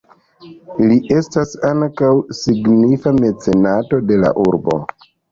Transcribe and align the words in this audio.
Li 0.91 0.95
estis 1.17 1.51
ankaŭ 1.67 2.09
signifa 2.37 3.13
mecenato 3.17 3.99
de 4.13 4.17
la 4.23 4.33
urbo. 4.45 4.79